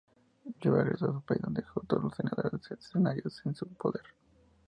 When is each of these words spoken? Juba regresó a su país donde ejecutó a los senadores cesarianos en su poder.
Juba 0.59 0.81
regresó 0.83 1.05
a 1.05 1.13
su 1.13 1.21
país 1.21 1.41
donde 1.43 1.61
ejecutó 1.61 1.97
a 1.97 1.99
los 2.01 2.15
senadores 2.15 2.67
cesarianos 2.67 3.39
en 3.45 3.53
su 3.53 3.67
poder. 3.67 4.01